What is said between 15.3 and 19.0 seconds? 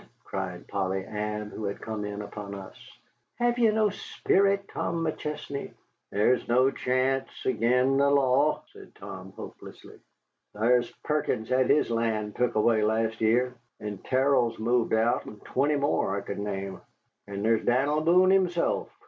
twenty more I could name. And thar's Dan'l Boone, himself.